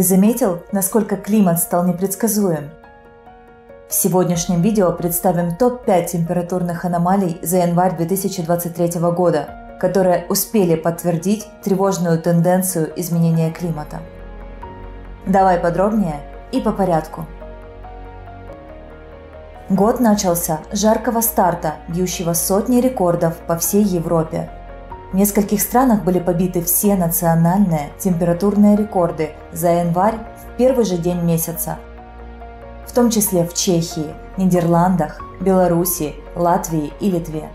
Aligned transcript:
Ты 0.00 0.04
заметил, 0.04 0.62
насколько 0.72 1.18
климат 1.18 1.58
стал 1.58 1.86
непредсказуем? 1.86 2.70
В 3.86 3.94
сегодняшнем 3.94 4.62
видео 4.62 4.92
представим 4.92 5.54
топ-5 5.58 6.06
температурных 6.06 6.86
аномалий 6.86 7.38
за 7.42 7.58
январь 7.58 7.98
2023 7.98 8.98
года, 9.10 9.76
которые 9.78 10.24
успели 10.30 10.74
подтвердить 10.74 11.46
тревожную 11.62 12.18
тенденцию 12.18 12.90
изменения 12.98 13.50
климата. 13.50 14.00
Давай 15.26 15.58
подробнее 15.58 16.22
и 16.50 16.62
по 16.62 16.72
порядку. 16.72 17.26
Год 19.68 20.00
начался 20.00 20.60
жаркого 20.72 21.20
старта, 21.20 21.74
бьющего 21.88 22.32
сотни 22.32 22.80
рекордов 22.80 23.36
по 23.46 23.58
всей 23.58 23.82
Европе. 23.82 24.48
В 25.12 25.14
нескольких 25.14 25.60
странах 25.60 26.04
были 26.04 26.20
побиты 26.20 26.62
все 26.62 26.94
национальные 26.96 27.90
температурные 27.98 28.76
рекорды 28.76 29.30
за 29.52 29.70
январь 29.70 30.16
в 30.16 30.56
первый 30.56 30.84
же 30.84 30.96
день 30.96 31.22
месяца– 31.22 31.78
в 32.90 32.92
том 32.92 33.08
числе 33.08 33.46
в 33.46 33.54
Чехии, 33.54 34.16
Нидерландах, 34.36 35.20
Беларуси, 35.40 36.16
Латвии 36.34 36.92
и 36.98 37.08
Литве. 37.08 37.48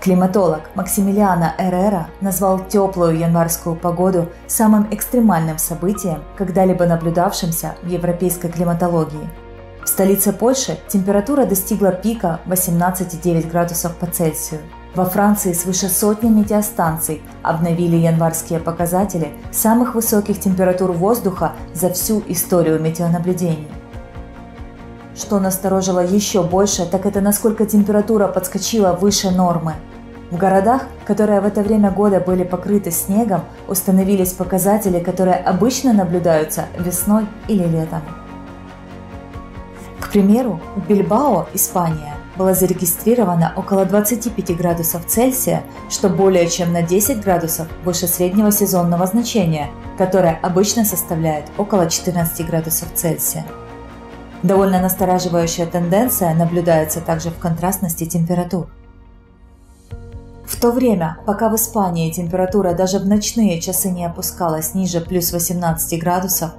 Климатолог 0.00 0.62
Максимилиана 0.74 1.54
Эррера 1.58 2.08
назвал 2.22 2.60
теплую 2.60 3.18
январскую 3.18 3.76
погоду 3.76 4.30
самым 4.46 4.88
экстремальным 4.90 5.58
событием, 5.58 6.22
когда-либо 6.38 6.86
наблюдавшимся 6.86 7.74
в 7.82 7.88
европейской 7.88 8.48
климатологии. 8.48 9.28
В 9.84 9.88
столице 9.88 10.32
Польши 10.32 10.78
температура 10.88 11.44
достигла 11.44 11.92
пика 11.92 12.40
18,9 12.46 13.50
градусов 13.50 13.94
по 13.96 14.06
Цельсию– 14.06 14.60
во 14.96 15.04
Франции 15.04 15.52
свыше 15.52 15.90
сотни 15.90 16.30
метеостанций 16.30 17.20
обновили 17.42 17.96
январские 17.96 18.58
показатели 18.58 19.30
самых 19.52 19.94
высоких 19.94 20.40
температур 20.40 20.92
воздуха 20.92 21.52
за 21.74 21.90
всю 21.90 22.22
историю 22.28 22.80
метеонаблюдений. 22.80 23.68
Что 25.14 25.38
насторожило 25.38 26.00
еще 26.00 26.42
больше, 26.42 26.86
так 26.86 27.04
это 27.04 27.20
насколько 27.20 27.66
температура 27.66 28.26
подскочила 28.26 28.92
выше 28.92 29.30
нормы. 29.30 29.74
В 30.30 30.38
городах, 30.38 30.84
которые 31.04 31.42
в 31.42 31.44
это 31.44 31.60
время 31.60 31.90
года 31.90 32.18
были 32.18 32.42
покрыты 32.42 32.90
снегом, 32.90 33.42
установились 33.68 34.32
показатели, 34.32 34.98
которые 34.98 35.36
обычно 35.36 35.92
наблюдаются 35.92 36.64
весной 36.78 37.26
или 37.48 37.64
летом. 37.64 38.00
К 40.00 40.08
примеру, 40.08 40.58
в 40.74 40.88
Бильбао, 40.88 41.48
Испания, 41.52 42.15
было 42.36 42.54
зарегистрировано 42.54 43.52
около 43.56 43.84
25 43.84 44.56
градусов 44.56 45.06
Цельсия, 45.06 45.62
что 45.88 46.08
более 46.08 46.48
чем 46.48 46.72
на 46.72 46.82
10 46.82 47.22
градусов 47.22 47.68
выше 47.84 48.06
среднего 48.06 48.52
сезонного 48.52 49.06
значения, 49.06 49.70
которое 49.98 50.38
обычно 50.42 50.84
составляет 50.84 51.46
около 51.58 51.88
14 51.88 52.46
градусов 52.46 52.88
Цельсия. 52.94 53.46
Довольно 54.42 54.80
настораживающая 54.80 55.66
тенденция 55.66 56.34
наблюдается 56.34 57.00
также 57.00 57.30
в 57.30 57.38
контрастности 57.38 58.04
температур. 58.04 58.68
В 60.44 60.60
то 60.60 60.70
время, 60.70 61.18
пока 61.26 61.48
в 61.48 61.56
Испании 61.56 62.12
температура 62.12 62.72
даже 62.72 62.98
в 62.98 63.06
ночные 63.06 63.60
часы 63.60 63.90
не 63.90 64.04
опускалась 64.04 64.74
ниже 64.74 65.00
плюс 65.00 65.32
18 65.32 66.00
градусов, 66.00 66.52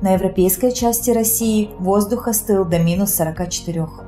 на 0.00 0.12
европейской 0.12 0.72
части 0.72 1.10
России 1.10 1.70
воздух 1.78 2.28
остыл 2.28 2.64
до 2.64 2.78
минус 2.78 3.14
44. 3.14 4.07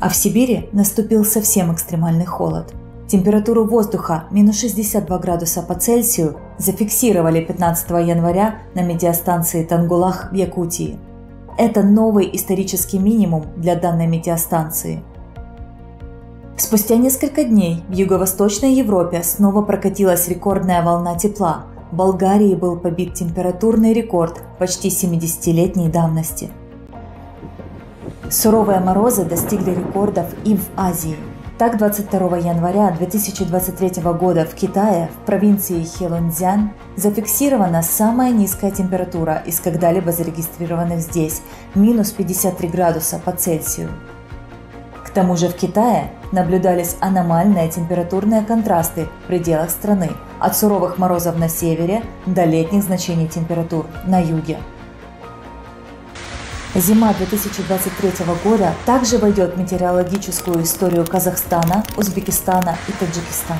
А 0.00 0.08
в 0.08 0.14
Сибири 0.14 0.68
наступил 0.72 1.24
совсем 1.24 1.72
экстремальный 1.72 2.24
холод. 2.24 2.72
Температуру 3.08 3.64
воздуха 3.64 4.24
минус 4.30 4.60
62 4.60 5.18
градуса 5.18 5.62
по 5.62 5.74
Цельсию 5.74 6.36
зафиксировали 6.58 7.42
15 7.42 7.90
января 8.06 8.58
на 8.74 8.82
метеостанции 8.82 9.64
Тангулах 9.64 10.30
в 10.30 10.34
Якутии. 10.34 10.98
Это 11.56 11.82
новый 11.82 12.28
исторический 12.36 12.98
минимум 12.98 13.46
для 13.56 13.74
данной 13.74 14.06
метеостанции. 14.06 15.02
Спустя 16.56 16.96
несколько 16.96 17.44
дней 17.44 17.82
в 17.88 17.92
Юго-Восточной 17.92 18.74
Европе 18.74 19.22
снова 19.24 19.62
прокатилась 19.62 20.28
рекордная 20.28 20.82
волна 20.82 21.16
тепла. 21.16 21.64
В 21.90 21.96
Болгарии 21.96 22.54
был 22.54 22.76
побит 22.76 23.14
температурный 23.14 23.94
рекорд 23.94 24.42
почти 24.58 24.88
70-летней 24.88 25.88
давности– 25.88 26.50
Суровые 28.30 28.80
морозы 28.80 29.24
достигли 29.24 29.70
рекордов 29.70 30.26
и 30.44 30.54
в 30.54 30.68
Азии. 30.76 31.16
Так, 31.56 31.78
22 31.78 32.36
января 32.36 32.90
2023 32.90 34.02
года 34.02 34.44
в 34.44 34.54
Китае, 34.54 35.08
в 35.08 35.26
провинции 35.26 35.82
Хелунцзян, 35.82 36.72
зафиксирована 36.94 37.82
самая 37.82 38.30
низкая 38.30 38.70
температура 38.70 39.42
из 39.46 39.60
когда-либо 39.60 40.12
зарегистрированных 40.12 41.00
здесь– 41.00 41.40
минус 41.74 42.10
53 42.10 42.68
градуса 42.68 43.18
по 43.24 43.32
Цельсию. 43.32 43.88
К 45.04 45.10
тому 45.10 45.36
же 45.36 45.48
в 45.48 45.54
Китае 45.54 46.12
наблюдались 46.30 46.96
аномальные 47.00 47.70
температурные 47.70 48.42
контрасты 48.42 49.08
в 49.24 49.26
пределах 49.26 49.70
страны, 49.70 50.10
от 50.38 50.54
суровых 50.54 50.98
морозов 50.98 51.38
на 51.38 51.48
севере 51.48 52.02
до 52.26 52.44
летних 52.44 52.82
значений 52.84 53.26
температур 53.26 53.86
на 54.06 54.20
юге. 54.20 54.58
Зима 56.74 57.14
2023 57.14 58.26
года 58.44 58.74
также 58.84 59.16
войдет 59.16 59.54
в 59.54 59.58
метеорологическую 59.58 60.62
историю 60.62 61.06
Казахстана, 61.06 61.82
Узбекистана 61.96 62.76
и 62.86 62.92
Таджикистана. 62.92 63.58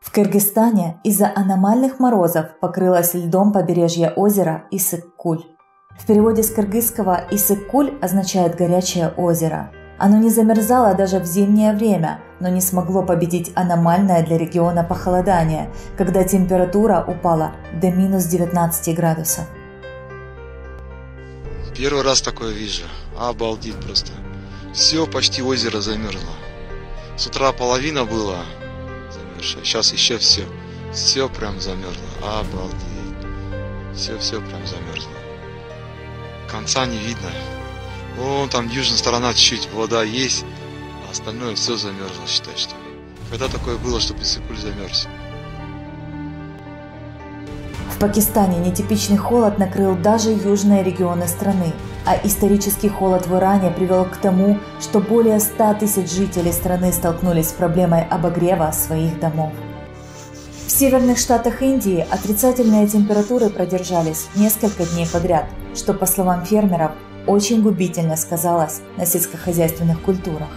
В 0.00 0.10
Кыргызстане 0.10 0.98
из-за 1.04 1.30
аномальных 1.32 2.00
морозов 2.00 2.58
покрылось 2.60 3.14
льдом 3.14 3.52
побережье 3.52 4.10
озера 4.10 4.64
Исык-Куль. 4.72 5.44
В 5.96 6.04
переводе 6.04 6.42
с 6.42 6.50
кыргызского 6.50 7.20
Исык-Куль 7.30 7.96
означает 8.02 8.56
«горячее 8.56 9.08
озеро», 9.16 9.70
оно 9.98 10.18
не 10.18 10.30
замерзало 10.30 10.94
даже 10.94 11.18
в 11.18 11.24
зимнее 11.24 11.72
время, 11.72 12.20
но 12.40 12.48
не 12.48 12.60
смогло 12.60 13.02
победить 13.02 13.52
аномальное 13.54 14.22
для 14.22 14.36
региона 14.36 14.84
похолодание, 14.84 15.70
когда 15.96 16.22
температура 16.24 17.04
упала 17.06 17.52
до 17.80 17.90
минус 17.90 18.24
19 18.24 18.94
градусов. 18.94 19.44
Первый 21.74 22.02
раз 22.02 22.22
такое 22.22 22.52
вижу. 22.52 22.84
Обалдеть 23.18 23.76
просто. 23.76 24.12
Все, 24.72 25.06
почти 25.06 25.42
озеро 25.42 25.80
замерзло. 25.80 26.34
С 27.16 27.26
утра 27.26 27.52
половина 27.52 28.04
была 28.04 28.40
замерзшая, 29.10 29.64
сейчас 29.64 29.92
еще 29.92 30.18
все. 30.18 30.44
Все 30.92 31.28
прям 31.28 31.60
замерзло. 31.60 32.02
Обалдеть. 32.22 32.86
Все-все 33.94 34.40
прям 34.40 34.66
замерзло. 34.66 35.12
Конца 36.50 36.86
не 36.86 36.98
видно. 36.98 37.30
Вон 38.16 38.48
там 38.48 38.68
южная 38.68 38.96
сторона 38.96 39.34
чуть-чуть 39.34 39.68
вода 39.72 40.02
есть, 40.02 40.44
а 41.06 41.10
остальное 41.12 41.54
все 41.54 41.76
замерзло, 41.76 42.26
считай, 42.26 42.54
что. 42.56 42.74
Когда 43.30 43.48
такое 43.48 43.76
было, 43.76 44.00
чтобы 44.00 44.22
Иссыкуль 44.22 44.58
замерз? 44.58 45.06
В 47.94 47.98
Пакистане 47.98 48.58
нетипичный 48.58 49.16
холод 49.16 49.58
накрыл 49.58 49.96
даже 49.96 50.30
южные 50.30 50.82
регионы 50.82 51.26
страны, 51.28 51.72
а 52.04 52.16
исторический 52.24 52.88
холод 52.88 53.26
в 53.26 53.34
Иране 53.34 53.70
привел 53.70 54.04
к 54.04 54.16
тому, 54.18 54.58
что 54.80 55.00
более 55.00 55.40
100 55.40 55.74
тысяч 55.80 56.10
жителей 56.10 56.52
страны 56.52 56.92
столкнулись 56.92 57.48
с 57.48 57.52
проблемой 57.52 58.04
обогрева 58.04 58.70
своих 58.72 59.18
домов. 59.18 59.52
В 60.66 60.70
северных 60.70 61.18
штатах 61.18 61.62
Индии 61.62 62.06
отрицательные 62.10 62.86
температуры 62.86 63.48
продержались 63.48 64.28
несколько 64.34 64.84
дней 64.84 65.06
подряд, 65.06 65.46
что, 65.74 65.94
по 65.94 66.04
словам 66.04 66.44
фермеров, 66.44 66.92
очень 67.26 67.62
губительно 67.62 68.16
сказалось 68.16 68.80
на 68.96 69.06
сельскохозяйственных 69.06 70.00
культурах. 70.02 70.48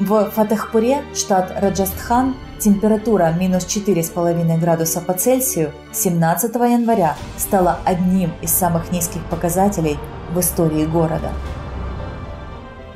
В 0.00 0.30
Фатехпуре, 0.30 1.02
штат 1.12 1.52
Раджастхан, 1.60 2.36
температура 2.60 3.32
минус 3.32 3.64
4,5 3.64 4.58
градуса 4.58 5.00
по 5.00 5.12
Цельсию 5.12 5.72
17 5.92 6.54
января 6.54 7.16
стала 7.36 7.80
одним 7.84 8.32
из 8.40 8.52
самых 8.52 8.92
низких 8.92 9.24
показателей 9.24 9.98
в 10.32 10.38
истории 10.38 10.84
города. 10.84 11.32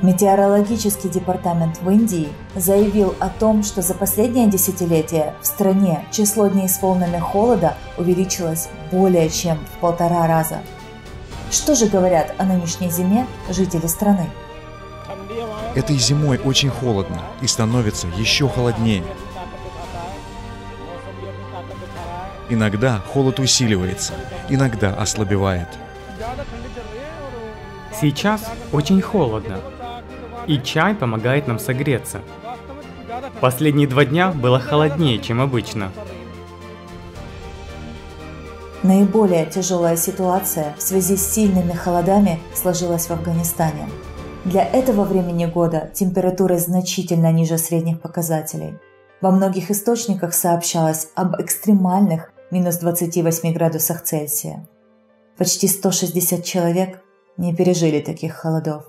Метеорологический 0.01 1.09
департамент 1.09 1.81
в 1.81 1.89
Индии 1.89 2.29
заявил 2.55 3.15
о 3.19 3.29
том, 3.29 3.63
что 3.63 3.81
за 3.81 3.93
последнее 3.93 4.47
десятилетие 4.47 5.33
в 5.41 5.45
стране 5.45 6.05
число 6.11 6.47
дней 6.47 6.69
с 6.69 6.81
волнами 6.81 7.19
холода 7.19 7.75
увеличилось 7.97 8.69
более 8.91 9.29
чем 9.29 9.57
в 9.75 9.79
полтора 9.79 10.27
раза– 10.27 10.59
что 11.53 11.75
же 11.75 11.85
говорят 11.85 12.33
о 12.39 12.43
нынешней 12.45 12.89
зиме 12.89 13.27
жители 13.49 13.87
страны? 13.87 14.29
Этой 15.75 15.97
зимой 15.97 16.39
очень 16.39 16.69
холодно 16.69 17.21
и 17.41 17.47
становится 17.47 18.07
еще 18.17 18.49
холоднее. 18.49 19.03
Иногда 22.49 22.99
холод 23.13 23.39
усиливается, 23.39 24.13
иногда 24.49 24.93
ослабевает. 24.93 25.67
Сейчас 27.99 28.51
очень 28.71 29.01
холодно, 29.01 29.59
и 30.47 30.59
чай 30.59 30.93
помогает 30.93 31.47
нам 31.47 31.59
согреться. 31.59 32.21
Последние 33.39 33.87
два 33.87 34.05
дня 34.05 34.31
было 34.31 34.59
холоднее, 34.59 35.19
чем 35.19 35.39
обычно. 35.39 35.91
Наиболее 38.83 39.45
тяжелая 39.45 39.95
ситуация 39.95 40.75
в 40.77 40.81
связи 40.81 41.15
с 41.15 41.33
сильными 41.33 41.71
холодами 41.71 42.41
сложилась 42.53 43.05
в 43.05 43.11
Афганистане. 43.11 43.87
Для 44.43 44.65
этого 44.65 45.05
времени 45.05 45.45
года 45.45 45.89
температура 45.93 46.57
значительно 46.57 47.31
ниже 47.31 47.57
средних 47.57 48.01
показателей. 48.01 48.77
Во 49.21 49.31
многих 49.31 49.71
источниках 49.71 50.33
сообщалось 50.33 51.07
об 51.15 51.39
экстремальных 51.39 52.33
минус 52.51 52.75
28 52.75 53.53
градусах 53.53 54.03
Цельсия. 54.03 54.67
Почти 55.37 55.69
160 55.69 56.43
человек 56.43 57.01
не 57.37 57.55
пережили 57.55 58.01
таких 58.01 58.33
холодов. 58.33 58.83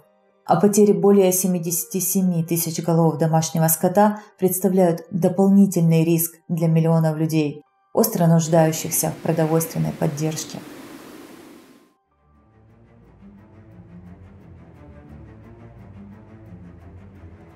А 0.44 0.56
потери 0.56 0.90
более 0.90 1.32
77 1.32 2.44
тысяч 2.44 2.82
голов 2.82 3.18
домашнего 3.18 3.68
скота 3.68 4.22
представляют 4.40 5.06
дополнительный 5.12 6.04
риск 6.04 6.34
для 6.48 6.66
миллионов 6.66 7.16
людей, 7.16 7.62
остро 7.94 8.26
нуждающихся 8.26 9.10
в 9.10 9.22
продовольственной 9.22 9.92
поддержке. 9.92 10.58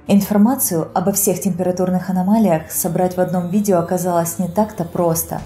Информацию 0.07 0.91
обо 0.95 1.13
всех 1.13 1.39
температурных 1.41 2.09
аномалиях 2.09 2.71
собрать 2.71 3.17
в 3.17 3.21
одном 3.21 3.51
видео 3.51 3.79
оказалось 3.79 4.39
не 4.39 4.49
так-то 4.49 4.85
просто. 4.85 5.43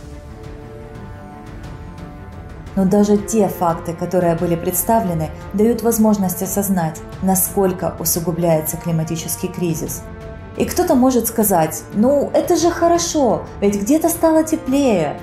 Но 2.76 2.84
даже 2.84 3.16
те 3.16 3.48
факты, 3.48 3.92
которые 3.92 4.36
были 4.36 4.54
представлены, 4.54 5.30
дают 5.52 5.82
возможность 5.82 6.42
осознать, 6.42 7.00
насколько 7.22 7.96
усугубляется 7.98 8.76
климатический 8.76 9.48
кризис– 9.48 10.02
и 10.56 10.64
кто-то 10.64 10.94
может 10.94 11.26
сказать, 11.26 11.82
ну 11.94 12.30
это 12.34 12.56
же 12.56 12.70
хорошо, 12.70 13.42
ведь 13.60 13.80
где-то 13.80 14.08
стало 14.08 14.44
теплее. 14.44 15.18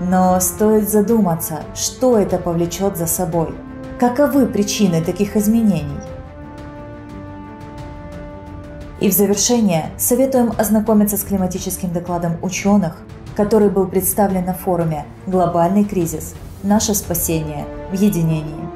Но 0.00 0.40
стоит 0.40 0.88
задуматься, 0.88 1.62
что 1.74 2.18
это 2.18 2.38
повлечет 2.38 2.96
за 2.96 3.06
собой. 3.06 3.54
Каковы 4.00 4.46
причины 4.46 5.02
таких 5.02 5.36
изменений? 5.36 6.00
И 9.00 9.08
в 9.08 9.12
завершение 9.12 9.90
советуем 9.98 10.52
ознакомиться 10.58 11.16
с 11.16 11.24
климатическим 11.24 11.92
докладом 11.92 12.36
ученых, 12.42 12.96
который 13.36 13.68
был 13.68 13.86
представлен 13.86 14.44
на 14.44 14.54
форуме 14.54 15.06
«Глобальный 15.26 15.84
кризис. 15.84 16.34
Наше 16.62 16.94
спасение 16.94 17.66
в 17.90 17.94
единении». 17.94 18.71